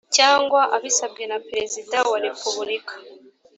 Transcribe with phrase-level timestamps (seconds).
[0.15, 2.93] cyangwa abisabwe na perezida wa repubulika